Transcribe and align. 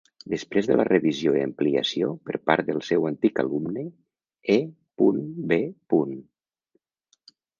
Després 0.33 0.67
de 0.69 0.75
la 0.79 0.85
revisió 0.87 1.33
i 1.39 1.43
ampliació 1.47 2.07
per 2.29 2.39
part 2.51 2.69
del 2.71 2.79
seu 2.87 3.05
antic 3.11 3.41
alumne 3.45 3.85
E. 4.55 4.57
B. 5.51 5.61